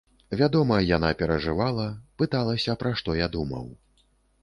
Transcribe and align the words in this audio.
Вядома, 0.39 0.77
яна 0.91 1.11
перажывала, 1.19 1.87
пыталася, 2.25 2.79
пра 2.83 2.97
што 3.03 3.19
я 3.25 3.33
думаў. 3.41 3.73